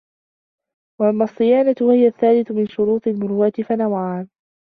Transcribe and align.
وَأَمَّا 1.01 1.23
الصِّيَانَةُ 1.23 1.75
وَهِيَ 1.81 2.07
الثَّالِثُ 2.07 2.51
مِنْ 2.51 2.67
شُرُوطِ 2.67 3.07
الْمُرُوءَةِ 3.07 3.51
فَنَوْعَانِ 3.51 4.27